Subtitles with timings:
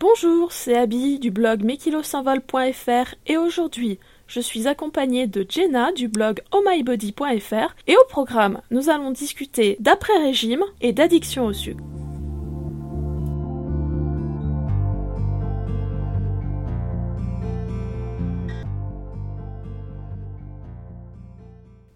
[0.00, 6.40] Bonjour, c'est Abby du blog mekilosinvol.fr et aujourd'hui, je suis accompagnée de Jenna du blog
[6.52, 11.82] ohmybody.fr et au programme, nous allons discuter d'après-régime et d'addiction au sucre.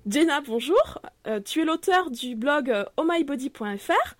[0.08, 0.98] Jenna, bonjour.
[1.28, 4.16] Euh, tu es l'auteur du blog ohmybody.fr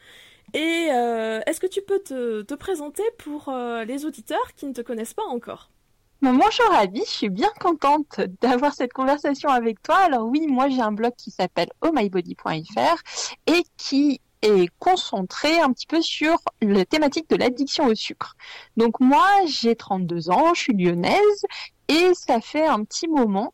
[0.54, 4.80] et euh, est-ce que tu peux te, présenter pour euh, les auditeurs qui ne te
[4.80, 5.70] connaissent pas encore?
[6.20, 9.96] Bonjour Abby, je suis bien contente d'avoir cette conversation avec toi.
[9.96, 13.02] Alors oui, moi j'ai un blog qui s'appelle ohmybody.fr
[13.48, 18.36] et qui est concentré un petit peu sur la thématique de l'addiction au sucre.
[18.76, 21.44] Donc moi j'ai 32 ans, je suis lyonnaise
[21.88, 23.52] et ça fait un petit moment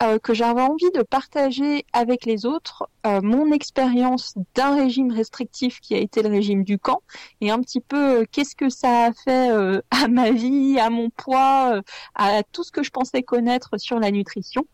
[0.00, 5.80] euh, que j'avais envie de partager avec les autres euh, mon expérience d'un régime restrictif
[5.80, 7.02] qui a été le régime du camp
[7.40, 9.50] et un petit peu euh, qu'est-ce que ça a fait
[9.90, 11.80] à ma vie, à mon poids,
[12.14, 14.66] à tout ce que je pensais connaître sur la nutrition.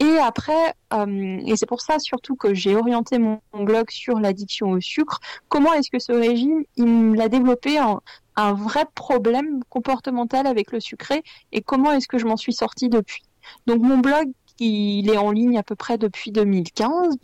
[0.00, 4.80] Et après, et c'est pour ça surtout que j'ai orienté mon, blog sur l'addiction au
[4.80, 8.00] sucre, comment est-ce que ce régime, il l'a développé en,
[8.36, 12.88] un vrai problème comportemental avec le sucré et comment est-ce que je m'en suis sortie
[12.88, 13.22] depuis?
[13.66, 17.16] Donc mon blog il est en ligne à peu près depuis 2015,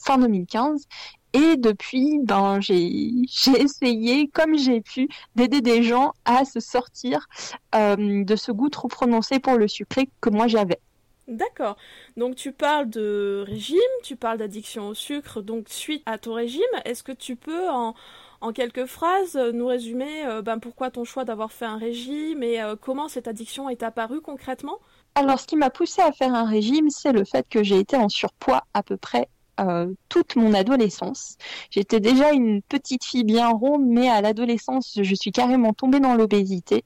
[0.00, 0.86] fin 2015.
[1.32, 3.24] Et depuis, ben, j'ai,
[3.56, 7.28] essayé, comme j'ai pu, d'aider des gens à se sortir
[7.74, 10.80] euh, de ce goût trop prononcé pour le sucré que moi j'avais.
[11.30, 11.76] D'accord.
[12.16, 16.62] Donc tu parles de régime, tu parles d'addiction au sucre, donc suite à ton régime,
[16.84, 17.94] est-ce que tu peux en,
[18.52, 22.74] quelques phrases nous résumer euh, ben, pourquoi ton choix d'avoir fait un régime et euh,
[22.74, 24.80] comment cette addiction est apparue concrètement?
[25.14, 27.96] Alors, ce qui m'a poussé à faire un régime, c'est le fait que j'ai été
[27.96, 29.28] en surpoids à peu près
[29.60, 31.36] euh, toute mon adolescence.
[31.70, 36.14] J'étais déjà une petite fille bien ronde, mais à l'adolescence, je suis carrément tombée dans
[36.14, 36.84] l'obésité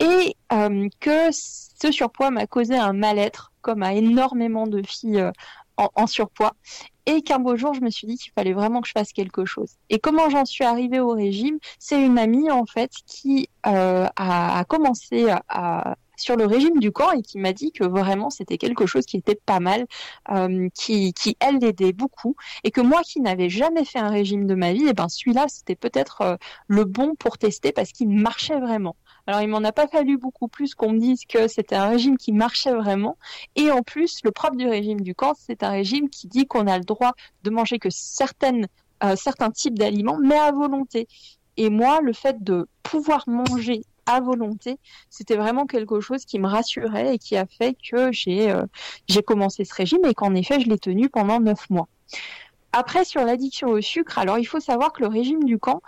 [0.00, 5.30] et euh, que ce surpoids m'a causé un mal-être, comme à énormément de filles euh,
[5.78, 6.52] en, surpoids.
[7.06, 9.46] Et qu'un beau jour, je me suis dit qu'il fallait vraiment que je fasse quelque
[9.46, 9.76] chose.
[9.88, 11.58] Et comment j'en suis arrivée au régime?
[11.78, 17.22] C'est une amie, en fait, qui a, commencé à, sur le régime du camp et
[17.22, 19.86] qui m'a dit que vraiment c'était quelque chose qui était pas mal,
[20.30, 24.46] euh, qui, qui elle l'aidait beaucoup et que moi qui n'avais jamais fait un régime
[24.46, 26.36] de ma vie, et eh ben celui-là c'était peut-être euh,
[26.68, 28.96] le bon pour tester parce qu'il marchait vraiment.
[29.26, 32.16] Alors il m'en a pas fallu beaucoup plus qu'on me dise que c'était un régime
[32.16, 33.16] qui marchait vraiment
[33.56, 36.66] et en plus le propre du régime du camp c'est un régime qui dit qu'on
[36.66, 37.12] a le droit
[37.44, 38.66] de manger que certaines
[39.02, 41.08] euh, certains types d'aliments mais à volonté.
[41.56, 43.82] Et moi, le fait de pouvoir manger
[44.18, 44.78] volonté,
[45.08, 48.64] c'était vraiment quelque chose qui me rassurait et qui a fait que j'ai euh,
[49.06, 51.86] j'ai commencé ce régime et qu'en effet je l'ai tenu pendant neuf mois.
[52.72, 55.82] Après sur l'addiction au sucre, alors il faut savoir que le régime du camp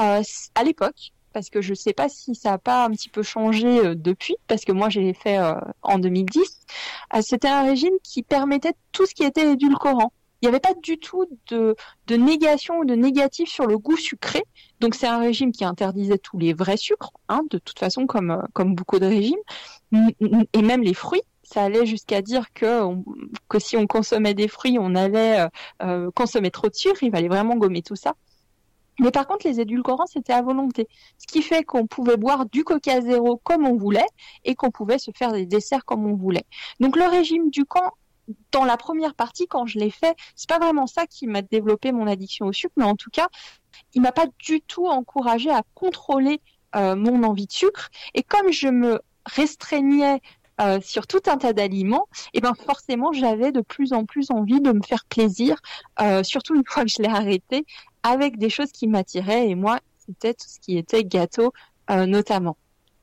[0.00, 0.22] euh,
[0.54, 3.22] à l'époque, parce que je ne sais pas si ça n'a pas un petit peu
[3.22, 5.38] changé euh, depuis, parce que moi j'ai fait
[5.82, 6.42] en 2010,
[7.22, 10.12] c'était un régime qui permettait tout ce qui était édulcorant
[10.42, 11.76] il n'y avait pas du tout de,
[12.10, 14.42] négation ou de négatif sur le goût sucré.
[14.80, 18.32] Donc c'est un régime qui interdisait tous les vrais sucres, hein, de toute façon comme,
[18.32, 19.38] euh, comme beaucoup de régimes,
[20.52, 21.22] et même les fruits.
[21.44, 22.82] Ça allait jusqu'à dire que,
[23.48, 25.48] que si on consommait des fruits, on allait euh,
[25.82, 28.14] euh, consommer trop de sucre, il fallait vraiment gommer tout ça.
[28.98, 30.88] Mais par contre, les édulcorants, c'était à volonté.
[31.18, 34.06] Ce qui fait qu'on pouvait boire du coca zéro comme on voulait
[34.44, 36.44] et qu'on pouvait se faire des desserts comme on voulait.
[36.80, 37.92] Donc le régime du camp
[38.52, 41.92] dans la première partie, quand je l'ai fait, c'est pas vraiment ça qui m'a développé
[41.92, 43.28] mon addiction au sucre, mais en tout cas,
[43.94, 46.40] il m'a pas du tout encouragé à contrôler
[46.76, 47.90] euh, mon envie de sucre.
[48.14, 50.20] Et comme je me restreignais
[50.60, 54.30] euh, sur tout un tas d'aliments, et eh ben forcément, j'avais de plus en plus
[54.30, 55.56] envie de me faire plaisir,
[56.00, 57.66] euh, surtout une fois que je l'ai arrêté,
[58.02, 59.48] avec des choses qui m'attiraient.
[59.48, 61.52] Et moi, c'était tout ce qui était gâteau,
[61.88, 62.56] notamment.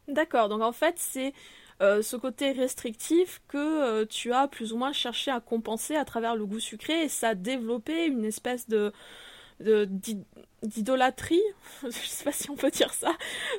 [0.08, 0.50] D'accord.
[0.50, 1.34] Donc en fait, c'est
[1.82, 6.06] euh, ce côté restrictif que euh, tu as plus ou moins cherché à compenser à
[6.06, 8.94] travers le goût sucré et ça a développé une espèce de
[10.64, 11.42] d'idolâtrie,
[11.84, 13.12] je sais pas si on peut dire ça,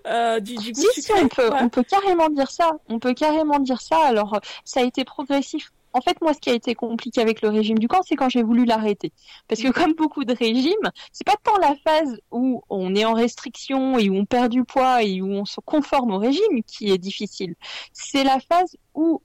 [0.06, 1.02] euh, du, du, goût sucré.
[1.02, 2.70] Si, on peut, on peut carrément dire ça.
[2.88, 3.98] On peut carrément dire ça.
[4.06, 7.48] Alors, ça a été progressif en fait, moi, ce qui a été compliqué avec le
[7.48, 9.12] régime du camp, c'est quand j'ai voulu l'arrêter.
[9.48, 13.14] Parce que comme beaucoup de régimes, c'est pas tant la phase où on est en
[13.14, 16.90] restriction et où on perd du poids et où on se conforme au régime qui
[16.90, 17.54] est difficile.
[17.92, 19.22] C'est la phase où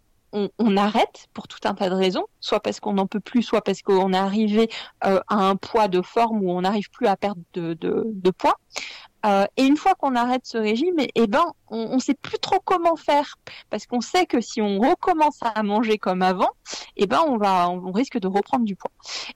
[0.59, 3.61] on, arrête pour tout un tas de raisons, soit parce qu'on n'en peut plus, soit
[3.61, 4.69] parce qu'on est arrivé
[5.05, 8.57] euh, à un poids de forme où on n'arrive plus à perdre de poids.
[9.25, 12.59] Euh, et une fois qu'on arrête ce régime, eh ben, on ne sait plus trop
[12.63, 13.37] comment faire
[13.69, 16.51] parce qu'on sait que si on recommence à manger comme avant,
[16.95, 18.91] eh ben, on va, on risque de reprendre du poids.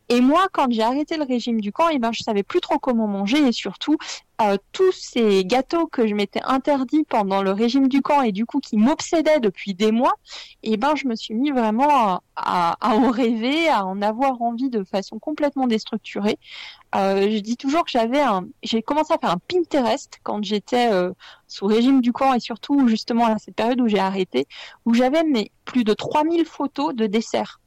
[0.09, 2.77] Et moi, quand j'ai arrêté le régime du camp, eh ben, je savais plus trop
[2.77, 3.97] comment manger et surtout,
[4.41, 8.45] euh, tous ces gâteaux que je m'étais interdit pendant le régime du camp et du
[8.45, 10.13] coup qui m'obsédaient depuis des mois,
[10.63, 14.85] eh ben je me suis mis vraiment à, en rêver, à en avoir envie de
[14.85, 16.39] façon complètement déstructurée.
[16.95, 20.91] Euh, je dis toujours que j'avais un, j'ai commencé à faire un Pinterest quand j'étais
[20.91, 21.11] euh,
[21.47, 24.47] sous régime du camp et surtout justement à cette période où j'ai arrêté,
[24.85, 27.59] où j'avais mes plus de 3000 photos de desserts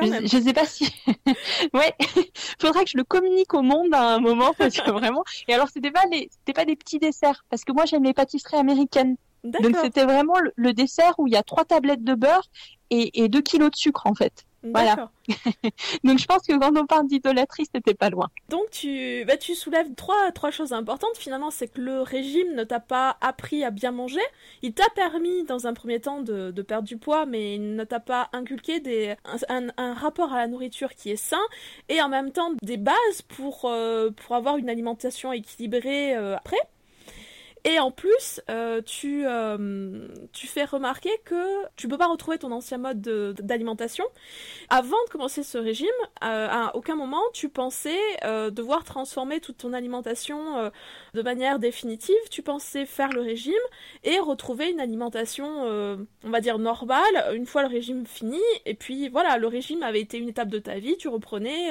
[0.00, 0.88] je, ne sais pas si.
[1.74, 1.94] ouais,
[2.60, 5.24] faudrait que je le communique au monde à un moment parce que vraiment.
[5.48, 8.14] Et alors c'était pas les, c'était pas des petits desserts parce que moi j'aime les
[8.14, 9.16] pâtisseries américaines.
[9.44, 12.48] Donc c'était vraiment le, dessert où il y a trois tablettes de beurre
[12.90, 14.44] et, et deux kilos de sucre en fait.
[14.64, 15.10] Voilà.
[16.04, 18.28] Donc je pense que quand on parle d'idolâtrie, c'était pas loin.
[18.48, 21.16] Donc tu, bah, tu soulèves trois, trois choses importantes.
[21.16, 24.20] Finalement, c'est que le régime ne t'a pas appris à bien manger.
[24.62, 27.84] Il t'a permis, dans un premier temps, de, de, perdre du poids, mais il ne
[27.84, 29.14] t'a pas inculqué des,
[29.48, 31.36] un, un, rapport à la nourriture qui est sain
[31.88, 36.58] et en même temps des bases pour, euh, pour avoir une alimentation équilibrée euh, après.
[37.68, 42.50] Et en plus, euh, tu, euh, tu fais remarquer que tu peux pas retrouver ton
[42.50, 43.02] ancien mode
[43.42, 44.06] d'alimentation.
[44.70, 45.88] Avant de commencer ce régime,
[46.24, 47.98] euh, à aucun moment tu pensais
[48.50, 50.70] devoir transformer toute ton alimentation
[51.12, 52.16] de manière définitive.
[52.30, 53.52] Tu pensais faire le régime
[54.02, 55.46] et retrouver une alimentation,
[56.24, 58.40] on va dire, normale, une fois le régime fini.
[58.64, 61.70] Et puis voilà, le régime avait été une étape de ta vie, tu reprenais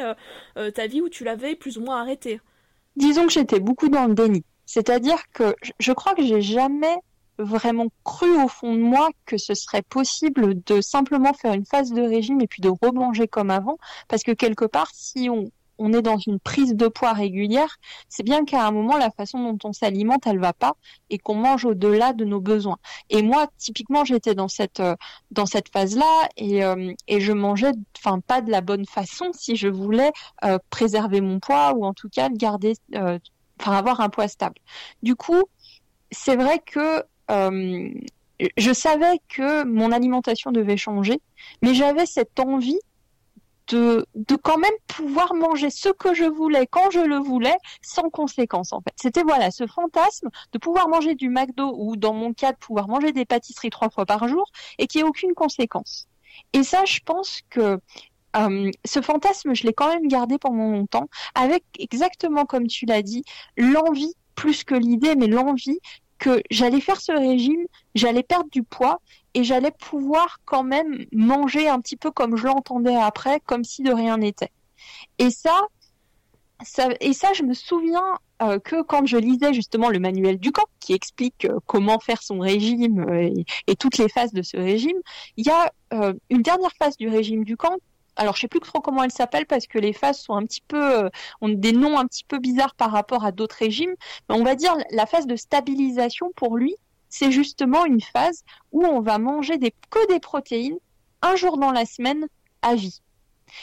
[0.76, 2.40] ta vie où tu l'avais plus ou moins arrêté.
[2.96, 4.44] Disons que j'étais beaucoup dans le déni.
[4.68, 6.98] C'est-à-dire que je crois que j'ai jamais
[7.40, 11.92] vraiment cru au fond de moi que ce serait possible de simplement faire une phase
[11.92, 13.78] de régime et puis de remanger comme avant,
[14.08, 15.50] parce que quelque part, si on,
[15.94, 17.78] est dans une prise de poids régulière,
[18.10, 20.74] c'est bien qu'à un moment la façon dont on s'alimente, elle va pas
[21.12, 22.80] et qu'on mange au-delà de nos besoins.
[23.12, 24.96] Et moi, typiquement, j'étais dans cette euh,
[25.30, 29.56] dans cette phase-là et euh, et je mangeais, enfin pas de la bonne façon si
[29.56, 30.12] je voulais
[30.44, 32.74] euh, préserver mon poids ou en tout cas garder
[33.60, 34.60] enfin avoir un poids stable.
[35.04, 35.44] Du coup,
[36.12, 37.90] c'est vrai que euh,
[38.58, 41.20] je savais que mon alimentation devait changer,
[41.62, 42.80] mais j'avais cette envie
[43.68, 48.10] de, de quand même pouvoir manger ce que je voulais quand je le voulais sans
[48.10, 48.94] conséquence en fait.
[48.96, 52.88] C'était voilà ce fantasme de pouvoir manger du McDo ou dans mon cas de pouvoir
[52.88, 56.08] manger des pâtisseries trois fois par jour et qu'il n'y ait aucune conséquence.
[56.54, 57.80] Et ça, je pense que
[58.38, 63.02] euh, ce fantasme, je l'ai quand même gardé pendant longtemps, avec exactement comme tu l'as
[63.02, 63.24] dit,
[63.58, 65.80] l'envie, plus que l'idée, mais l'envie
[66.20, 69.02] que j'allais faire ce régime, j'allais perdre du poids
[69.34, 73.84] et j'allais pouvoir quand même manger un petit peu comme je l'entendais après, comme si
[73.84, 74.52] de rien n'était.
[75.20, 75.62] Et ça,
[77.02, 80.66] et ça, je me souviens euh, que quand je lisais justement le manuel du camp
[80.80, 83.06] qui explique euh, comment faire son régime
[83.68, 84.98] et, toutes les phases de ce régime,
[85.38, 85.72] il y a
[86.30, 87.78] une dernière phase du régime du camp
[88.18, 90.62] alors je sais plus trop comment elle s'appelle parce que les phases sont un petit
[90.68, 91.10] peu euh,
[91.42, 93.94] ont des noms un petit peu bizarres par rapport à d'autres régimes.
[94.30, 96.76] Mais on va dire la phase de stabilisation pour lui,
[97.10, 100.78] c'est justement une phase où on va manger des, que des protéines
[101.22, 102.28] un jour dans la semaine
[102.62, 103.02] à vie.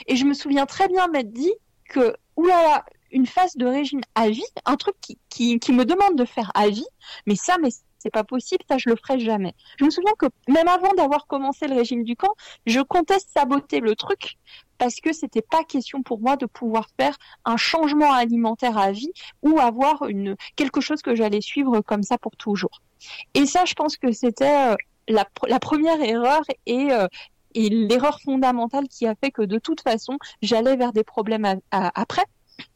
[0.06, 1.52] Et je me souviens très bien m'être dit
[1.88, 6.16] que oulala, une phase de régime à vie, un truc qui, qui, qui me demande
[6.16, 6.86] de faire à vie,
[7.26, 7.68] mais ça, mais
[8.04, 9.54] c'est pas possible, ça je le ferai jamais.
[9.78, 12.34] Je me souviens que même avant d'avoir commencé le régime du camp,
[12.66, 14.36] je comptais saboter le truc
[14.76, 17.16] parce que c'était pas question pour moi de pouvoir faire
[17.46, 19.12] un changement alimentaire à vie
[19.42, 22.82] ou avoir une quelque chose que j'allais suivre comme ça pour toujours.
[23.32, 24.76] Et ça, je pense que c'était euh,
[25.08, 25.24] la,
[25.60, 27.08] première erreur et euh,
[27.54, 32.24] et l'erreur fondamentale qui a fait que de toute façon, j'allais vers des problèmes après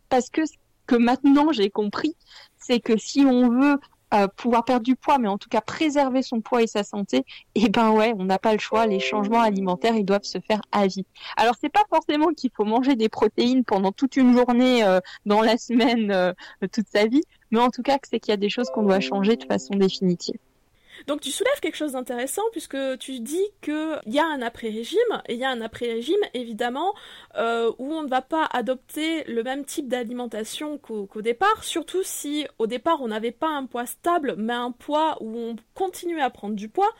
[0.09, 0.43] parce que
[0.87, 2.17] que maintenant j'ai compris,
[2.59, 3.79] c'est que si on veut
[4.15, 7.25] euh, pouvoir perdre du poids, mais en tout cas préserver son poids et sa santé,
[7.55, 8.87] eh ben ouais, on n'a pas le choix.
[8.87, 11.05] Les changements alimentaires, ils doivent se faire à vie.
[11.37, 15.43] Alors c'est pas forcément qu'il faut manger des protéines pendant toute une journée euh, dans
[15.43, 16.33] la semaine, euh,
[16.73, 19.00] toute sa vie, mais en tout cas c'est qu'il y a des choses qu'on doit
[19.00, 20.38] changer de façon définitive.
[21.07, 25.35] Donc tu soulèves quelque chose d'intéressant puisque tu dis qu'il y a un après-régime, et
[25.35, 26.95] il y a un après-régime évidemment
[27.37, 32.47] euh, où on ne va pas adopter le même type d'alimentation qu'au départ, surtout si
[32.59, 36.31] au départ on n'avait pas un poids stable mais un poids où on continuait à
[36.31, 36.90] prendre du poids.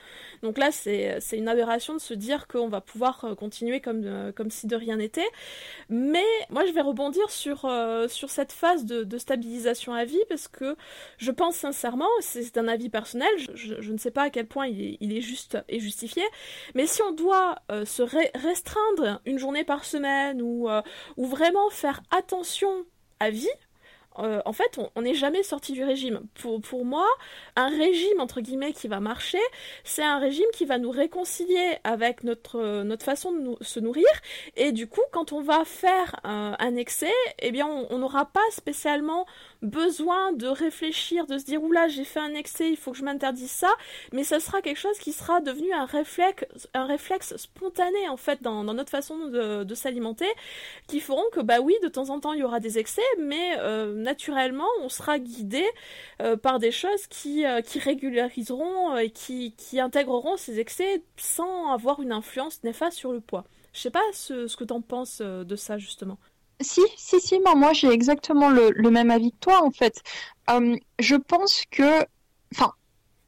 [0.43, 4.33] Donc là c'est une aberration de se dire qu'on va pouvoir euh, continuer comme, euh,
[4.33, 5.29] comme si de rien n'était.
[5.89, 7.71] Mais moi je vais rebondir sur,
[8.09, 10.77] sur cette phase de, stabilisation à vie parce que
[11.19, 13.29] je pense sincèrement, c'est un avis personnel,
[13.93, 16.23] ne sais pas à quel point il est, juste et justifié,
[16.75, 20.83] mais si on doit euh, se restreindre une journée par semaine ou, euh,
[21.17, 22.87] vraiment faire attention
[23.21, 23.49] à vie,
[24.19, 26.23] euh, en fait, on n'est jamais sorti du régime.
[26.35, 27.07] Pour, moi,
[27.55, 29.39] un régime, entre guillemets, qui va marcher,
[29.85, 34.09] c'est un régime qui va nous réconcilier avec notre, notre façon de se nourrir.
[34.57, 39.25] Et du coup, quand on va faire un excès, eh bien, on n'aura pas spécialement
[39.63, 43.05] besoin de réfléchir, de se dire oula j'ai fait un excès, il faut que je
[43.05, 43.71] m'interdise ça,
[44.13, 48.43] mais ça sera quelque chose qui sera devenu un réflexe, un réflexe spontané en fait
[48.43, 50.29] dans, notre façon de, s'alimenter,
[50.87, 53.59] qui feront que bah oui de temps en temps il y aura des excès, mais
[53.59, 55.65] euh, naturellement on sera guidé
[56.23, 62.13] euh, par des choses qui, euh, régulariseront et qui, intégreront ces excès sans avoir une
[62.13, 63.45] influence néfaste sur le poids.
[63.73, 66.19] Je sais pas ce, ce que tu en penses de ça justement.
[66.61, 70.03] Si, si, si, moi, j'ai exactement le, même avis que toi, en fait.
[70.51, 72.05] Euh, je pense que,
[72.55, 72.73] enfin,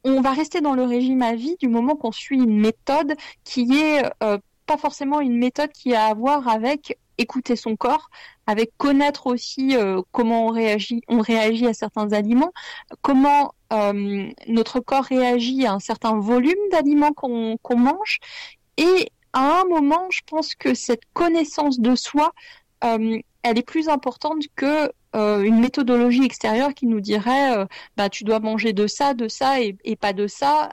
[0.03, 3.77] on va rester dans le régime à vie du moment qu'on suit une méthode qui
[3.79, 8.09] est euh, pas forcément une méthode qui a à voir avec écouter son corps,
[8.47, 12.51] avec connaître aussi euh, comment on réagit, on réagit à certains aliments,
[13.01, 13.53] comment
[14.47, 18.19] notre corps réagit à un certain volume d'aliments qu'on mange.
[18.75, 23.89] Et à un moment, je pense que cette connaissance de soi euh, elle est plus
[23.89, 27.65] importante que euh, une méthodologie extérieure qui nous dirait euh,
[27.97, 30.69] bah tu dois manger de ça, de ça et, pas de ça.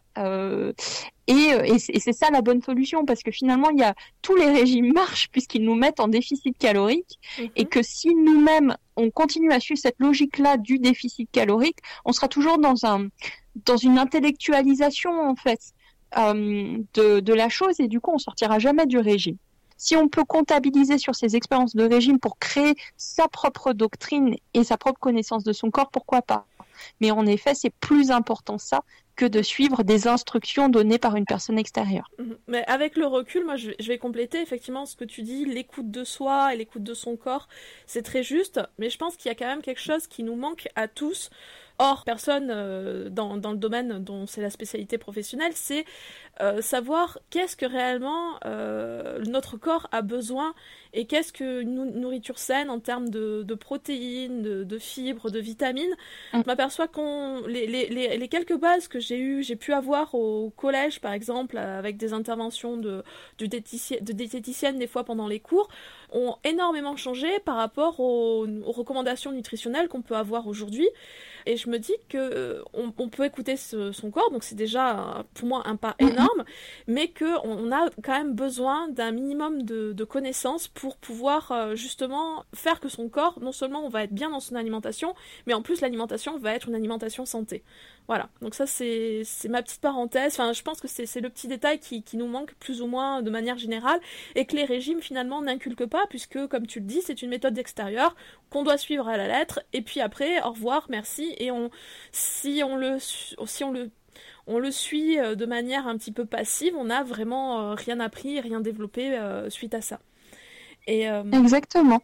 [1.26, 4.92] et, c'est ça la bonne solution parce que finalement il y a tous les régimes
[4.92, 7.18] marchent puisqu'ils nous mettent en déficit calorique
[7.56, 7.68] et mhm.
[7.68, 12.58] que si nous-mêmes on continue à suivre cette logique-là du déficit calorique, on sera toujours
[12.58, 13.08] dans un
[13.66, 15.60] dans une intellectualisation en fait
[16.16, 19.36] de, de la chose et du coup on sortira jamais du régime.
[19.78, 24.64] Si on peut comptabiliser sur ses expériences de régime pour créer sa propre doctrine et
[24.64, 26.46] sa propre connaissance de son corps, pourquoi pas?
[27.00, 28.82] Mais en effet, c'est plus important ça
[29.16, 32.08] que de suivre des instructions données par une personne extérieure.
[32.18, 32.38] Mhm.
[32.46, 36.04] Mais avec le recul, moi, je vais compléter effectivement ce que tu dis, l'écoute de
[36.04, 37.48] soi et l'écoute de son corps,
[37.86, 40.36] c'est très juste, mais je pense qu'il y a quand même quelque chose qui nous
[40.36, 41.30] manque à tous.
[41.80, 45.84] Or, personne euh, dans, dans, le domaine dont c'est la spécialité professionnelle, c'est
[46.40, 50.54] euh, savoir qu'est-ce que réellement euh, notre corps a besoin
[50.92, 55.38] et qu'est-ce que une nourriture saine en termes de, de protéines, de, de, fibres, de
[55.38, 55.94] vitamines.
[56.32, 56.40] Mm.
[56.40, 60.50] Je m'aperçois qu'on les, les, les, quelques bases que j'ai eu, j'ai pu avoir au
[60.50, 63.04] collège par exemple, avec des interventions de,
[63.38, 65.68] de, de diététicienne des fois pendant les cours,
[66.12, 70.88] ont énormément changé par rapport aux, aux recommandations nutritionnelles qu'on peut avoir aujourd'hui.
[71.48, 74.54] Et je me dis que euh, on, on, peut écouter ce, son corps, donc c'est
[74.54, 76.44] déjà pour moi un pas énorme,
[76.86, 81.74] mais que on a quand même besoin d'un minimum de, de, connaissances pour pouvoir euh,
[81.74, 85.14] justement faire que son corps, non seulement on va être bien dans son alimentation,
[85.46, 87.62] mais en plus l'alimentation va être une alimentation santé.
[88.08, 90.32] Voilà, donc ça c'est ma petite parenthèse.
[90.32, 93.30] Enfin, je pense que c'est le petit détail qui, nous manque plus ou moins de
[93.30, 94.00] manière générale
[94.34, 97.58] et que les régimes finalement n'inculquent pas, puisque comme tu le dis, c'est une méthode
[97.58, 98.16] extérieure
[98.48, 99.60] qu'on doit suivre à la lettre.
[99.74, 101.34] Et puis après, au revoir, merci.
[101.36, 101.70] Et on,
[102.10, 103.90] si on le, si on le
[104.46, 108.00] on le suit euh, de manière un petit peu passive, on n'a vraiment euh, rien
[108.00, 110.00] appris, rien développé euh, suite à ça.
[110.86, 112.00] Exactement.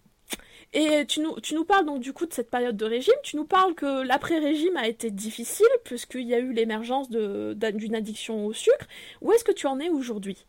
[0.75, 3.37] Et tu nous, tu nous parles donc du coup de cette période de régime, tu
[3.37, 8.53] nous parles que l'après-régime a été difficile puisqu'il y a eu l'émergence d'une addiction au
[8.53, 8.87] sucre.
[9.21, 10.45] Où est-ce que tu en es aujourd'hui?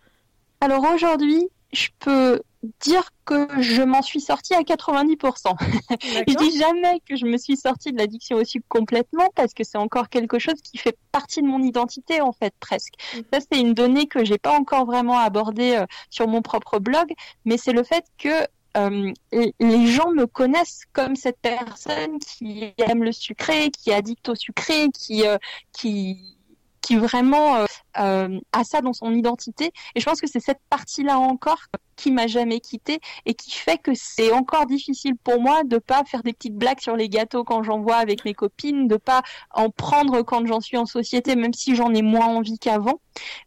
[0.62, 2.42] Alors aujourd'hui, je peux
[2.80, 5.56] dire que je m'en suis sortie à 90%.
[6.28, 9.64] je dis jamais que je me suis sortie de l'addiction au sucre complètement parce que
[9.64, 12.94] c'est encore quelque chose qui fait partie de mon identité en fait presque.
[13.16, 13.24] Mhm.
[13.32, 17.14] Ça c'est une donnée que j'ai pas encore vraiment abordée euh, sur mon propre blog,
[17.46, 23.04] mais c'est le fait que euh, les gens me connaissent comme cette personne qui aime
[23.04, 25.38] le sucré, qui est addict au sucré, qui euh,
[25.72, 26.36] qui
[26.86, 27.66] qui vraiment euh,
[28.00, 29.72] euh, a ça dans son identité.
[29.96, 31.60] Et je pense que c'est cette partie-là encore
[31.96, 36.04] qui m'a jamais quitté et qui fait que c'est encore difficile pour moi de pas
[36.04, 39.24] faire des petites blagues sur les gâteaux quand j'en vois avec mes copines, de pas
[39.52, 43.00] en prendre quand j'en suis en société, même si j'en ai moins envie qu'avant.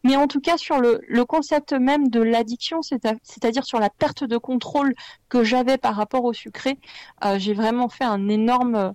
[0.03, 4.37] Mais en tout cas, sur le, concept même de l'addiction, c'est-à-dire sur la perte de
[4.37, 4.95] contrôle
[5.29, 6.79] que j'avais par rapport au sucré,
[7.23, 8.93] euh, j'ai vraiment fait un énorme,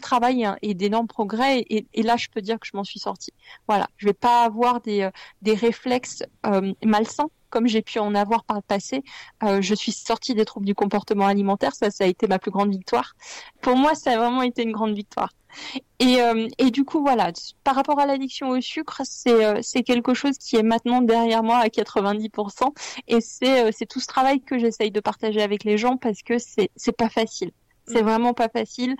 [0.00, 1.64] travail et, d'énormes progrès.
[1.68, 3.32] Et, là, je peux dire que je m'en suis sortie.
[3.68, 8.44] Voilà, je vais pas avoir des, euh, réflexes euh, malsains comme j'ai pu en avoir
[8.44, 9.02] par le passé.
[9.42, 12.50] Euh, je suis sortie des troubles du comportement alimentaire, ça, ça a été ma plus
[12.50, 13.14] grande victoire.
[13.60, 15.30] Pour moi, ça a vraiment été une grande victoire.
[16.00, 17.32] Et, euh, du coup, voilà,
[17.64, 21.58] par rapport à l'addiction au sucre, c'est euh, quelque chose qui est maintenant derrière moi
[21.58, 22.74] à 90%.
[23.08, 26.96] Et c'est tout ce travail que j'essaye de partager avec les gens parce que c'est
[26.96, 27.52] pas facile.
[27.86, 28.06] C'est mm.
[28.06, 28.96] vraiment pas facile.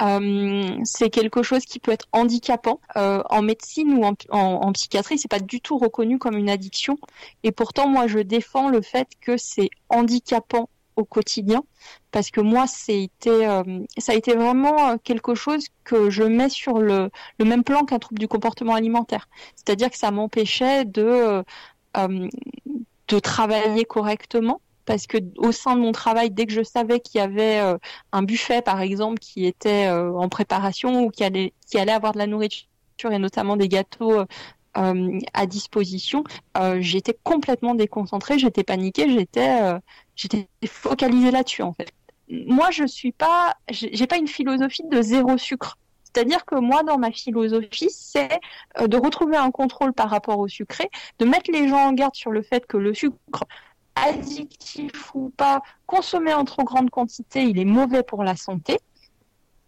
[0.00, 4.72] Euh, c'est quelque chose qui peut être handicapant euh, en médecine ou en, en, en
[4.72, 5.18] psychiatrie.
[5.18, 6.98] C'est pas du tout reconnu comme une addiction.
[7.42, 11.62] Et pourtant, moi, je défends le fait que c'est handicapant au quotidien
[12.10, 13.62] parce que moi, été, euh,
[13.98, 17.98] ça a été vraiment quelque chose que je mets sur le, le même plan qu'un
[17.98, 19.28] trouble du comportement alimentaire.
[19.54, 21.44] C'est-à-dire que ça m'empêchait de
[23.10, 27.20] de travailler correctement parce que au sein de mon travail, dès que je savais qu'il
[27.20, 27.60] y avait
[28.10, 31.52] un buffet, par exemple, qui était en préparation ou qui allait,
[31.92, 32.66] avoir de la nourriture
[33.12, 34.24] et notamment des gâteaux
[34.76, 36.22] euh, à disposition,
[36.56, 39.78] euh, j'étais complètement déconcentrée, j'étais paniquée, j'étais euh,
[40.14, 41.92] j'étais focalisée là-dessus en fait.
[42.28, 45.76] Moi, je suis pas, j'ai pas une philosophie de zéro sucre.
[46.04, 48.40] C'est-à-dire que moi, dans ma philosophie, c'est
[48.80, 52.30] de retrouver un contrôle par rapport au sucré, de mettre les gens en garde sur
[52.30, 53.44] le fait que le sucre,
[54.06, 58.78] addictif ou pas, consommé en trop grande quantité, il est mauvais pour la santé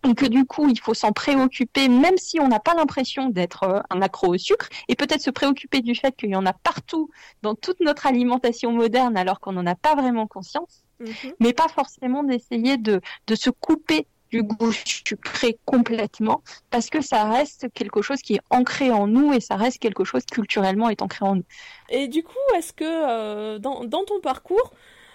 [0.08, 3.62] et que du coup il faut s'en préoccuper même si on n'a pas l'impression d'être
[3.64, 6.52] euh, un accro au sucre et peut-être se préoccuper du fait qu'il y en a
[6.52, 7.10] partout
[7.42, 11.32] dans toute notre alimentation moderne alors qu'on n'en a pas vraiment conscience mhm.
[11.40, 17.24] mais pas forcément d'essayer de, de se couper du goût sucré complètement parce que ça
[17.24, 21.02] reste quelque chose qui est ancré en nous et ça reste quelque chose culturellement est
[21.02, 21.44] ancré en nous.
[21.90, 24.72] Et du coup, est-ce que euh, dans, dans ton parcours,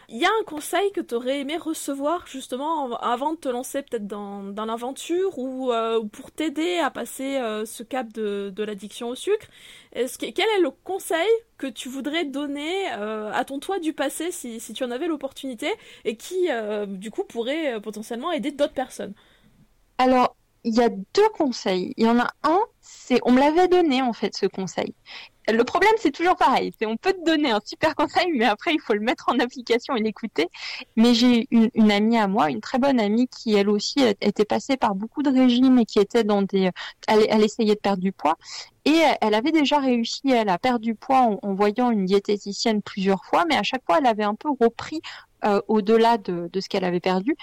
[0.10, 3.82] il y a un conseil que tu aurais aimé recevoir justement avant de te lancer
[3.84, 8.64] peut-être dans, dans l'aventure ou euh, pour t'aider à passer euh, ce cap de, de
[8.64, 9.48] l'addiction au sucre?
[9.92, 13.92] Est-ce que, Quel est le conseil que tu voudrais donner euh, à ton toi du
[13.92, 15.70] passé si, si tu en avais l'opportunité
[16.06, 16.48] et qui
[16.88, 19.14] du coup pourrait potentiellement aider d'autres personnes?
[20.00, 20.37] Alors,
[20.68, 21.94] il y a deux conseils.
[21.98, 24.94] Il y en a un, c'est on me l'avait donné en fait ce conseil.
[25.50, 26.74] Le problème, c'est toujours pareil.
[26.86, 29.96] On peut te donner un super conseil, mais après, il faut le mettre en application
[29.96, 30.50] et l'écouter.
[30.98, 34.76] Mais j'ai une, amie à moi, une très bonne amie, qui elle aussi était passée
[34.76, 36.70] par beaucoup de régimes et qui était dans des,
[37.08, 38.36] elle, essayait de perdre du poids.
[38.84, 43.24] Et elle avait déjà réussi, elle a perdu du poids en, voyant une diététicienne plusieurs
[43.24, 45.02] fois, mais à chaque fois, elle avait un peu repris
[45.46, 47.38] euh, au-delà de, de ce qu'elle avait perdu.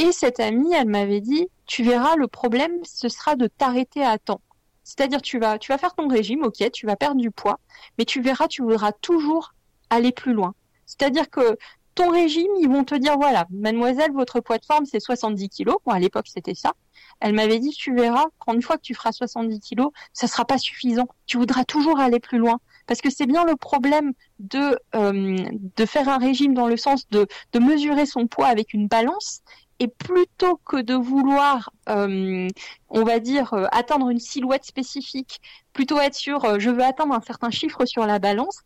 [0.00, 4.16] Et cette amie, elle m'avait dit, tu verras, le problème, ce sera de t'arrêter à
[4.16, 4.40] temps.
[4.82, 7.60] C'est-à-dire tu vas, tu vas faire ton régime, ok, tu vas perdre du poids,
[7.98, 9.52] mais tu verras, tu voudras toujours
[9.90, 10.54] aller plus loin.
[10.86, 11.58] C'est-à-dire que
[11.94, 15.76] ton régime, ils vont te dire, voilà, mademoiselle, votre poids de forme, c'est 70 kilos.
[15.84, 16.72] Bon, à l'époque, c'était ça.
[17.20, 20.46] Elle m'avait dit, tu verras, quand une fois que tu feras 70 kilos, ça sera
[20.46, 21.08] pas suffisant.
[21.26, 22.58] Tu voudras toujours aller plus loin.
[22.86, 27.06] Parce que c'est bien le problème de, euh, de faire un régime dans le sens
[27.10, 29.42] de mesurer son poids avec une balance
[29.80, 32.46] et plutôt que de vouloir, euh,
[32.90, 35.40] on va dire, euh, atteindre une silhouette spécifique,
[35.72, 38.60] plutôt être sûr, euh, je veux atteindre un certain chiffre sur la balance,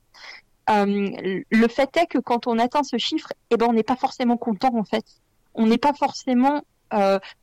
[0.69, 4.37] le fait est que quand on atteint ce chiffre, eh ben, on n'est pas forcément
[4.37, 5.05] content en fait.
[5.55, 6.63] On n'est pas forcément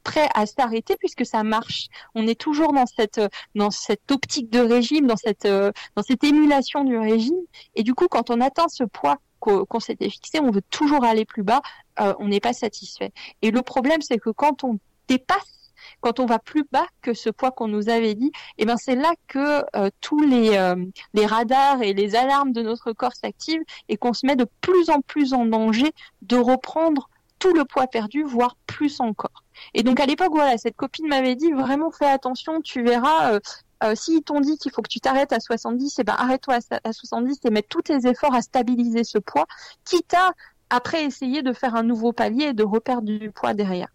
[0.03, 1.87] prêt à s'arrêter puisque ça marche.
[2.15, 3.21] On est toujours dans cette
[3.53, 7.41] dans cette optique de régime, dans cette dans cette émulation du régime.
[7.75, 11.25] Et du coup, quand on atteint ce poids qu'on s'était fixé, on veut toujours aller
[11.25, 11.61] plus bas,
[11.99, 13.11] euh, on n'est pas satisfait.
[13.41, 17.29] Et le problème, c'est que quand on dépasse, quand on va plus bas que ce
[17.29, 20.75] poids qu'on nous avait dit, et eh ben c'est là que euh, tous les, euh,
[21.13, 24.89] les radars et les alarmes de notre corps s'activent et qu'on se met de plus
[24.89, 29.43] en plus en danger de reprendre tout le poids perdu, voire plus encore.
[29.73, 33.39] Et donc à l'époque, voilà, cette copine m'avait dit vraiment fais attention, tu verras,
[33.83, 36.93] euh, s'ils t'ont dit qu'il faut que tu t'arrêtes à 70, eh ben arrête-toi à,
[36.93, 39.47] 70 et mets tous tes efforts à stabiliser ce poids,
[39.85, 40.33] quitte à
[40.71, 43.89] après essayer de faire un nouveau palier et de reperdre du poids derrière.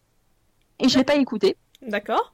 [0.78, 1.56] Et je l'ai pas écouté.
[1.82, 2.32] D'accord.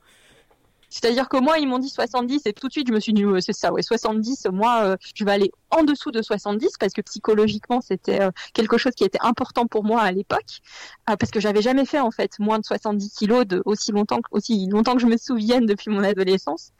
[0.90, 3.24] C'est-à-dire que moi, ils m'ont dit 70 et tout de suite, je me suis dit,
[3.40, 7.00] c'est ça, ouais, 70, moi, euh, je vais aller en dessous de 70 parce que
[7.00, 10.60] psychologiquement, c'était euh, quelque chose qui était important pour moi à l'époque
[11.06, 14.66] parce que j'avais jamais fait, en fait, moins de 70 kilos de aussi longtemps, aussi
[14.68, 16.72] longtemps que je me souvienne depuis mon adolescence.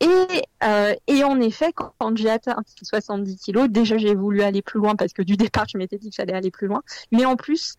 [0.00, 4.78] Et, euh, et en effet, quand j'ai atteint 70 kilos, déjà j'ai voulu aller plus
[4.78, 6.82] loin parce que du départ je m'étais dit que j'allais aller plus loin.
[7.10, 7.74] Mais en plus,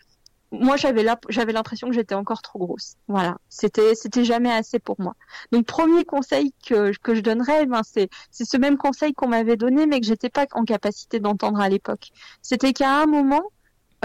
[0.52, 2.96] moi j'avais l'impression que j'étais encore trop grosse.
[3.08, 5.16] Voilà, c'était c'était jamais assez pour moi.
[5.52, 9.58] Donc premier conseil que que je donnerais, ben c'est c'est ce même conseil qu'on m'avait
[9.58, 12.10] donné, mais que j'étais pas en capacité d'entendre à l'époque.
[12.42, 13.44] C'était qu'à un moment,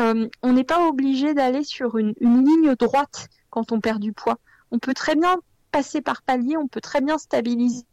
[0.00, 4.12] euh, on n'est pas obligé d'aller sur une, une ligne droite quand on perd du
[4.12, 4.38] poids.
[4.70, 5.38] On peut très bien
[5.72, 7.84] passer par palier, on peut très bien stabiliser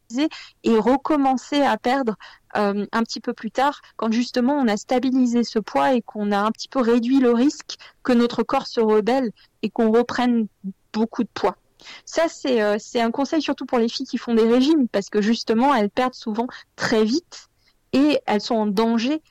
[0.63, 2.15] et recommencer à perdre
[2.57, 6.31] euh, un petit peu plus tard quand justement on a stabilisé ce poids et qu'on
[6.31, 10.47] a un petit peu réduit le risque que notre corps se rebelle et qu'on reprenne
[10.93, 11.55] beaucoup de poids.
[12.05, 15.21] Ça, c'est euh, un conseil surtout pour les filles qui font des régimes parce que
[15.21, 17.47] justement, elles perdent souvent très vite
[17.93, 19.21] et elles sont en danger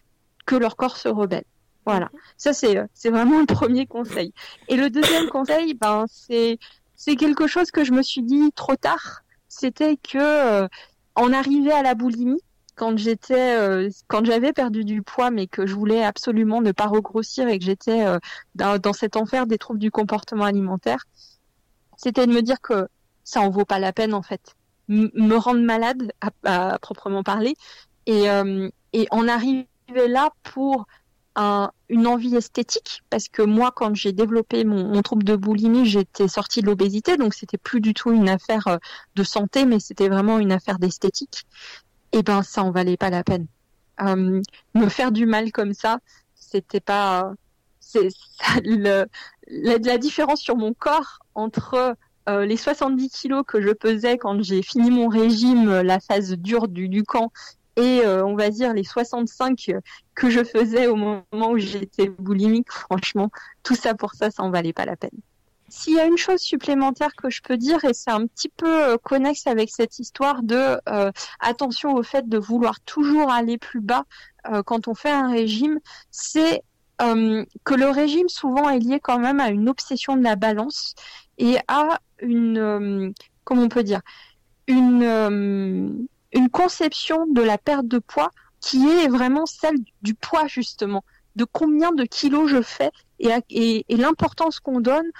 [0.46, 1.44] que leur corps se rebelle.
[1.86, 4.32] Voilà, ça c'est euh, c'est vraiment le premier conseil.
[4.68, 9.22] Et le deuxième conseil, ben c'est quelque chose que je me suis dit trop tard.
[9.50, 10.68] C'était que euh,
[11.16, 12.40] en arrivait à la boulimie
[12.76, 16.86] quand j'étais euh, quand j'avais perdu du poids mais que je voulais absolument ne pas
[16.86, 18.18] regrossir et que j'étais euh,
[18.54, 21.04] dans, cet enfer des troubles du comportement alimentaire.
[21.96, 22.86] C'était de me dire que
[23.24, 24.54] ça en vaut pas la peine en fait.
[24.88, 26.12] Me rendre malade
[26.44, 27.54] à, proprement parler.
[28.06, 28.26] Et
[28.92, 29.68] et en arriver
[30.08, 30.86] là pour
[31.36, 36.60] une envie esthétique parce que moi quand j'ai développé mon, trouble de boulimie j'étais sortie
[36.60, 38.78] de l'obésité donc c'était plus du tout une affaire euh,
[39.14, 41.46] de santé mais c'était vraiment une affaire d'esthétique.
[42.12, 43.46] Et eh ben ça en valait pas la peine.
[44.00, 44.40] Euh,
[44.74, 45.98] me faire du mal comme ça
[46.34, 47.32] c'était pas
[47.78, 48.08] c'est
[48.64, 49.06] le,
[49.46, 51.96] la, différence sur mon corps entre
[52.28, 56.68] euh, les 70 kilos que je pesais quand j'ai fini mon régime, la phase dure
[56.68, 57.32] du, du camp,
[57.76, 59.72] et euh, on va dire les 65
[60.14, 63.30] que je faisais au moment où j'étais boulimique, franchement,
[63.62, 65.10] tout ça pour ça, ça en valait pas la peine.
[65.68, 68.82] S'il y a une chose supplémentaire que je peux dire, et c'est un petit peu
[68.82, 73.80] euh, connexe avec cette histoire de euh, attention au fait de vouloir toujours aller plus
[73.80, 74.04] bas
[74.64, 75.80] quand on fait un régime,
[76.10, 76.62] c'est
[76.98, 80.94] que le régime souvent est lié quand même à une obsession de la balance
[81.36, 83.12] et à une,
[83.44, 84.00] comment on peut dire,
[84.66, 91.04] une une conception de la perte de poids qui est vraiment celle du poids justement,
[91.36, 95.10] de combien de kilos je fais et, l'importance qu'on donne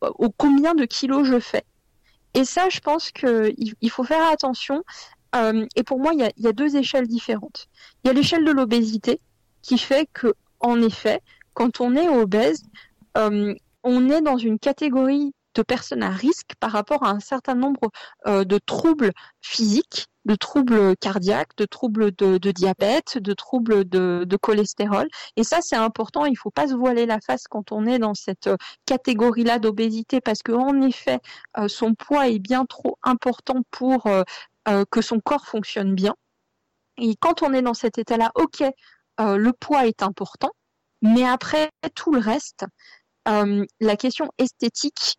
[0.00, 1.64] au combien de kilos je fais.
[2.34, 4.84] Et ça, je pense qu'il il faut faire attention.
[5.34, 7.68] Euh, et pour moi, il y, a, deux échelles différentes.
[8.02, 9.20] Il y a l'échelle de l'obésité
[9.62, 11.20] qui fait que, en effet,
[11.54, 12.62] quand on est obèse,
[13.16, 17.54] euh, on est dans une catégorie de personnes à risque par rapport à un certain
[17.54, 17.90] nombre
[18.26, 25.08] euh, de troubles physiques de troubles cardiaques, de troubles de, diabète, de troubles de, cholestérol.
[25.36, 26.26] Et ça, c'est important.
[26.26, 29.58] Il ne faut pas se voiler la face quand on est dans cette euh, catégorie-là
[29.58, 31.20] d'obésité parce qu'en effet,
[31.56, 34.04] euh, son poids est bien trop important pour
[34.90, 36.14] que son corps fonctionne bien.
[36.98, 38.62] Et quand on est dans cet état-là, ok,
[39.18, 40.50] le poids est important,
[41.00, 42.66] mais après tout le reste,
[43.80, 45.18] la question esthétique,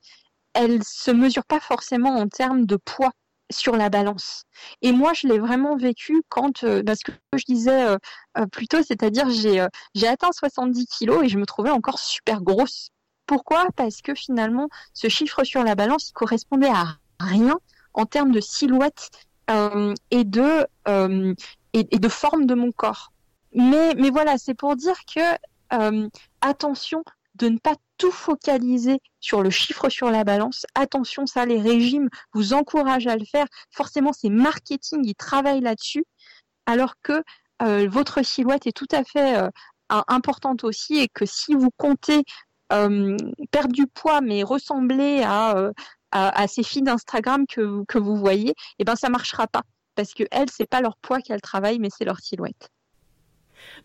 [0.54, 3.12] elle se mesure pas forcément en termes de poids
[3.52, 4.43] sur la balance.
[4.82, 7.98] Et moi, je l'ai vraiment vécu quand, euh, parce que je disais euh,
[8.38, 12.41] euh, plus tôt, c'est-à-dire j'ai j'ai atteint 70 kilos et je me trouvais encore super
[12.41, 12.89] grosse.
[13.26, 13.67] Pourquoi?
[13.76, 17.58] Parce que finalement, ce chiffre sur la balance, il correspondait à rien
[17.93, 19.10] en termes de silhouette
[20.12, 20.67] et de
[21.74, 23.12] et, de forme de mon corps.
[23.54, 25.38] Mais mais voilà, c'est pour dire que
[26.41, 27.04] attention
[27.39, 30.65] de ne pas tout focaliser sur le chiffre sur la balance.
[30.75, 33.47] Attention, ça, les régimes vous encouragent à le faire.
[33.71, 36.06] Forcément, c'est marketing, ils travaillent là-dessus,
[36.65, 37.23] alors que
[37.62, 39.49] euh, votre silhouette est tout à fait euh,
[40.08, 42.23] importante aussi et que si vous comptez
[42.71, 43.17] euh,
[43.52, 45.71] perdre du poids mais ressembler à,
[46.47, 49.63] ces filles d'Instagram que, que vous voyez, eh ben ça marchera pas
[49.95, 52.69] parce que elles c'est pas leur poids qu'elles travaillent mais c'est leur silhouette.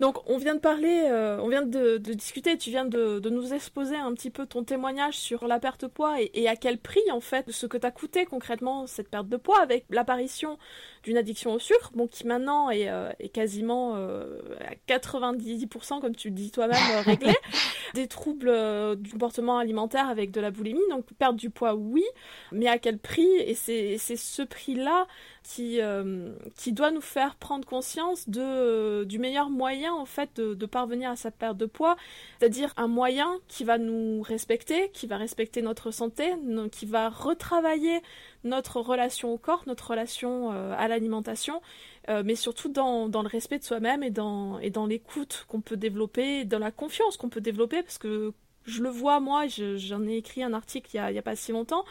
[0.00, 3.96] Donc on vient de parler, euh, on vient de, discuter, tu viens de, nous exposer
[3.96, 7.20] un petit peu ton témoignage sur la perte de poids et, à quel prix en
[7.20, 10.58] fait, ce que t'as coûté concrètement cette perte de poids avec l'apparition
[11.02, 16.28] d'une addiction au sucre, bon qui maintenant est, euh, quasiment euh, à 90% comme tu
[16.28, 17.32] le dis toi-même réglé,
[17.94, 22.04] des troubles du comportement alimentaire avec de la boulimie, donc perdre du poids oui,
[22.52, 23.28] mais à quel prix?
[23.38, 25.06] Et c'est ce prix-là
[25.44, 30.40] qui, euh, qui doit nous faire prendre conscience de, euh, du meilleur moyen en fait
[30.40, 31.96] de, parvenir à sa perte de poids,
[32.40, 36.32] c'est-à-dire un moyen qui va nous respecter, qui va respecter notre santé,
[36.72, 38.00] qui va retravailler
[38.42, 41.60] notre relation au corps, notre relation euh, à l'alimentation,
[42.08, 45.78] mais surtout dans, dans, le respect de soi-même et dans, et dans l'écoute qu'on peut
[45.78, 50.16] développer, dans la confiance qu'on peut développer, parce que je le vois moi, j'en ai
[50.16, 51.84] écrit un article il y a, pas si longtemps,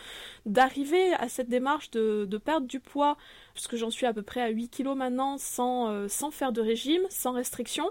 [0.46, 3.18] d'arriver à cette démarche de, de, perdre du poids,
[3.54, 6.62] puisque j'en suis à peu près à 8 kilos maintenant, sans, euh, sans faire de
[6.62, 7.90] régime, sans restriction,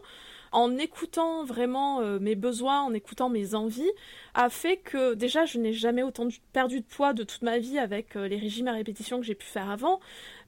[0.53, 3.91] en écoutant vraiment euh, mes besoins, en écoutant mes envies,
[4.35, 7.79] a fait que déjà je n'ai jamais autant perdu de poids de toute ma vie
[7.79, 9.99] avec euh, les régimes à répétition que j'ai pu faire avant.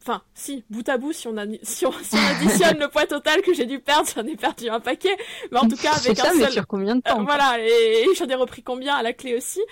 [0.07, 3.55] Enfin, si, bout à bout, si on, a, si on, additionne le poids total que
[3.55, 5.17] j'ai dû perdre, j'en ai perdu un paquet.
[5.51, 6.39] Mais en tout cas, avec un seul...
[6.41, 9.35] mais sur combien de temps euh, Voilà, et, j'en ai repris combien à la clé
[9.35, 9.63] aussi.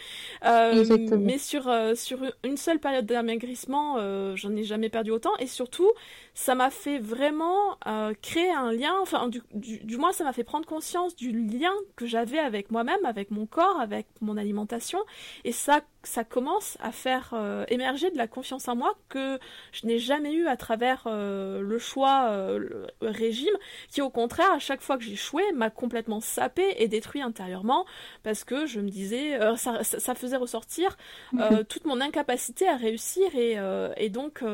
[0.47, 0.85] Euh,
[1.19, 5.37] mais sur, euh, sur une seule période d'amaigrissement, euh, j'en ai jamais perdu autant.
[5.39, 5.91] Et surtout,
[6.33, 10.33] ça m'a fait vraiment euh, créer un lien, enfin, du, du, du moins, ça m'a
[10.33, 15.01] fait prendre conscience du lien que j'avais avec moi-même, avec mon corps, avec mon alimentation.
[15.45, 19.39] Et ça ça commence à faire euh, émerger de la confiance en moi que
[19.73, 23.55] je n'ai jamais eu à travers euh, le choix euh, le régime
[23.91, 27.87] qui au contraire à chaque fois que j'ai échoué m'a complètement sapé et détruit intérieurement
[28.23, 30.97] parce que je me disais ça, ça, faisait ressortir
[31.33, 31.65] mhm.
[31.65, 33.59] toute mon incapacité à réussir et,
[33.97, 34.45] et donc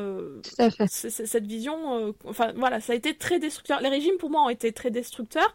[0.87, 3.81] cette vision enfin voilà ça a été très destructeur.
[3.81, 5.53] Les régimes pour moi ont été très destructeurs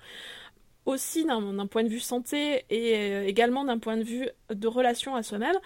[0.87, 5.15] aussi d'un point de vue santé et euh, également d'un point de vue de relation
[5.15, 5.57] à soi-même.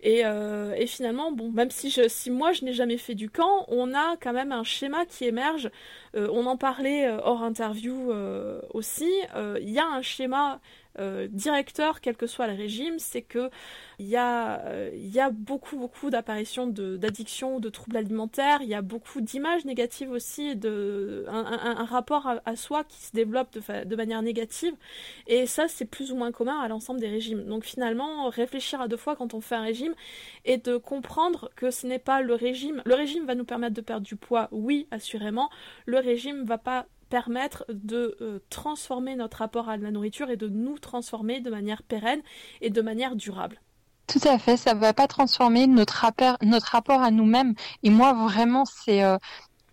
[0.00, 3.30] Et, euh, et finalement, bon, même si, je, si moi je n'ai jamais fait du
[3.30, 5.70] camp, on a quand même un schéma qui émerge.
[6.16, 8.12] Euh, on en parlait hors interview
[8.74, 9.10] aussi.
[9.60, 10.60] Il y a un schéma
[10.98, 13.50] euh, directeur, quel que soit le régime, c'est que
[13.98, 18.82] il y, a, a beaucoup, beaucoup d'apparitions d'addiction, de, de, troubles alimentaires, il y a
[18.82, 23.96] beaucoup d'images négatives aussi, de, un, rapport à, à, soi qui se développe de, de
[23.96, 24.74] manière négative,
[25.28, 27.44] et ça c'est plus ou moins commun à l'ensemble des régimes.
[27.44, 29.94] Donc finalement, réfléchir à deux fois quand on fait un régime
[30.44, 32.82] et de comprendre que ce n'est pas le régime.
[32.84, 35.50] Le régime va nous permettre de perdre du poids, oui, assurément.
[35.86, 40.48] Le régime va pas permettre de euh, transformer notre rapport à la nourriture et de
[40.48, 42.22] nous transformer de manière pérenne
[42.62, 43.60] et de manière durable.
[44.06, 47.52] Tout à fait, ça ne va pas transformer notre rapport, à nous-mêmes.
[47.82, 49.18] Et moi, vraiment, c'est, euh,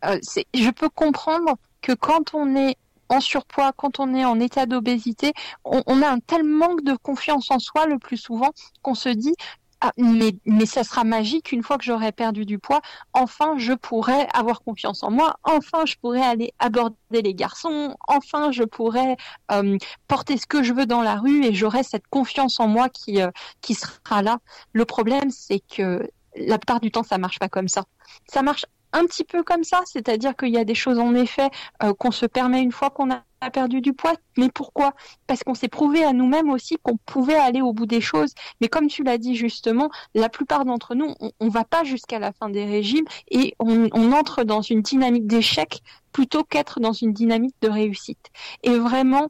[0.04, 0.20] euh,
[0.54, 2.76] je peux comprendre que quand on est
[3.08, 5.32] en surpoids, quand on est en état d'obésité,
[5.64, 9.36] on, a un tel manque de confiance en soi le plus souvent qu'on se dit
[9.82, 12.82] ah, mais, mais ça sera magique une fois que j'aurai perdu du poids.
[13.14, 15.38] Enfin, je pourrai avoir confiance en moi.
[15.44, 17.96] Enfin, je pourrai aller aborder les garçons.
[18.08, 19.16] Enfin, je pourrai
[19.52, 22.90] euh, porter ce que je veux dans la rue et j'aurai cette confiance en moi
[22.90, 24.40] qui, euh, qui sera là.
[24.74, 27.86] Le problème, c'est que la plupart du temps, ça marche pas comme ça.
[28.28, 31.50] Ça marche un petit peu comme ça, c'est-à-dire qu'il y a des choses en effet
[31.84, 34.14] euh, qu'on se permet une fois qu'on a perdu du poids.
[34.38, 34.94] Mais pourquoi?
[35.28, 38.34] Parce qu'on s'est prouvé à nous-mêmes aussi qu'on pouvait aller au bout des choses.
[38.60, 42.20] Mais comme tu l'as dit justement, la plupart d'entre nous, on, ne va pas jusqu'à
[42.20, 46.94] la fin des régimes et on, on entre dans une dynamique d'échec plutôt qu'être dans
[46.94, 48.28] une dynamique de réussite.
[48.64, 49.30] Et vraiment,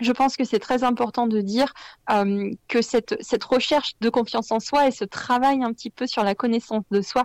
[0.00, 1.72] je pense que c'est très important de dire
[2.10, 6.22] euh, que cette, recherche de confiance en soi et ce travail un petit peu sur
[6.22, 7.24] la connaissance de soi,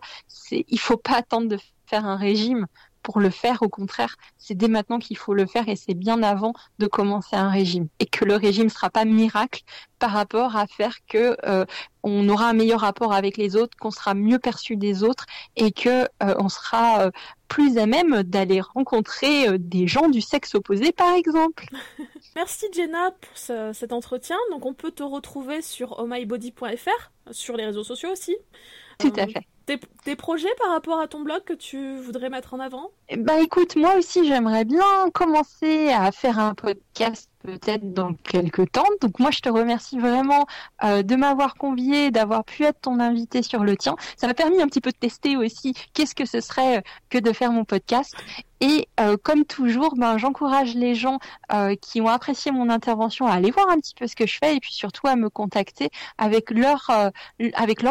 [0.52, 1.58] il faut pas attendre de
[1.88, 2.68] faire un régime
[3.02, 3.62] pour le faire.
[3.62, 7.36] Au contraire, c'est dès maintenant qu'il faut le faire et c'est bien avant de commencer
[7.36, 7.88] un régime.
[8.00, 9.62] Et que le régime ne sera pas miracle
[10.00, 11.66] par rapport à faire que euh,
[12.04, 15.72] on aura un meilleur rapport avec les autres, qu'on sera mieux perçu des autres et
[15.72, 17.12] que euh, on sera euh,
[17.48, 21.66] plus à même d'aller rencontrer des gens du sexe opposé, par exemple.
[22.36, 24.38] Merci Jenna pour ce, cet entretien.
[24.50, 28.36] Donc on peut te retrouver sur ohmybody.fr, sur les réseaux sociaux aussi.
[29.02, 29.46] Tout à fait.
[29.66, 32.90] Tes, tes, projets par rapport à ton blog que tu voudrais mettre en avant?
[33.16, 38.88] Bah écoute, moi aussi j'aimerais bien commencer à faire un podcast peut-être dans quelques temps.
[39.02, 40.46] Donc moi je te remercie vraiment
[40.84, 43.96] euh, de m'avoir convié, d'avoir pu être ton invité sur le tien.
[44.18, 47.32] Ça m'a permis un petit peu de tester aussi qu'est-ce que ce serait que de
[47.32, 48.16] faire mon podcast.
[48.62, 51.18] Et euh, comme toujours, ben, j'encourage les gens
[51.52, 54.38] euh, qui ont apprécié mon intervention à aller voir un petit peu ce que je
[54.38, 57.10] fais et puis surtout à me contacter avec leur euh,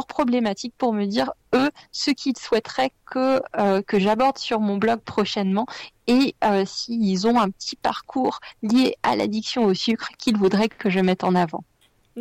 [0.07, 5.01] problématiques pour me dire eux ce qu'ils souhaiteraient que euh, que j'aborde sur mon blog
[5.01, 5.67] prochainement
[6.07, 6.35] et
[6.67, 11.23] s'ils ont un petit parcours lié à l'addiction au sucre qu'ils voudraient que je mette
[11.23, 11.63] en avant.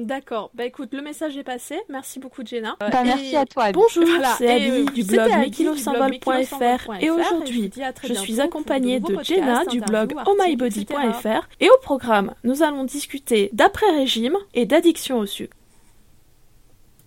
[0.06, 0.52] D'accord.
[0.54, 1.80] Bah écoute, le message est passé.
[1.90, 2.76] Merci beaucoup Jenna.
[2.82, 3.72] Euh, bah, merci à toi.
[3.72, 4.36] Bonjour, voilà.
[4.38, 7.72] c'est Abby du blog mekilosymbol.fr et aujourd'hui,
[8.04, 14.38] je suis accompagnée de Jenna du blog ohmybody.fr et au programme, nous allons discuter d'après-régime
[14.54, 15.56] et d'addiction au sucre.